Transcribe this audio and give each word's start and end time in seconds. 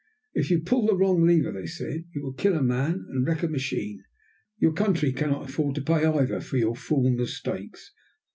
"If 0.33 0.49
you 0.49 0.63
pull 0.63 0.87
the 0.87 0.95
wrong 0.97 1.21
lever," 1.27 1.51
they 1.51 1.67
said, 1.67 2.05
"you 2.15 2.23
will 2.23 2.33
kill 2.33 2.55
a 2.57 2.63
man 2.63 3.05
and 3.09 3.23
wreck 3.23 3.43
a 3.43 3.47
machine. 3.47 4.03
Your 4.57 4.73
country 4.73 5.13
cannot 5.13 5.47
afford 5.47 5.75
to 5.75 5.81
pay, 5.83 6.03
either, 6.03 6.41
for 6.41 6.57
your 6.57 6.75
fool 6.75 7.07
mistakes." 7.11 7.91